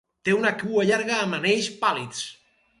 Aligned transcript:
Té 0.27 0.33
una 0.37 0.53
cua 0.61 0.85
llarga 0.91 1.19
amb 1.27 1.39
anells 1.41 1.71
pàl·lids. 1.85 2.27